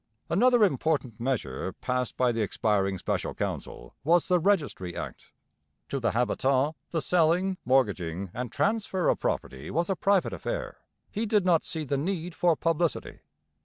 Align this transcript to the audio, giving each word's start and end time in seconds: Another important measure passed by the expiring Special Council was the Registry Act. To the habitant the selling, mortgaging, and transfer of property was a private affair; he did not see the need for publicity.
Another 0.31 0.63
important 0.63 1.19
measure 1.19 1.73
passed 1.73 2.17
by 2.17 2.31
the 2.31 2.41
expiring 2.41 2.97
Special 2.97 3.35
Council 3.35 3.93
was 4.03 4.27
the 4.27 4.39
Registry 4.39 4.95
Act. 4.97 5.31
To 5.89 5.99
the 5.99 6.09
habitant 6.13 6.75
the 6.89 7.03
selling, 7.03 7.57
mortgaging, 7.65 8.31
and 8.33 8.51
transfer 8.51 9.09
of 9.09 9.19
property 9.19 9.69
was 9.69 9.91
a 9.91 9.95
private 9.95 10.33
affair; 10.33 10.79
he 11.11 11.27
did 11.27 11.45
not 11.45 11.63
see 11.65 11.83
the 11.83 11.99
need 11.99 12.33
for 12.33 12.55
publicity. 12.55 13.19